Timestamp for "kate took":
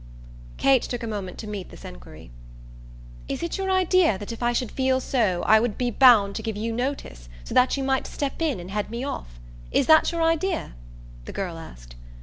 0.57-1.03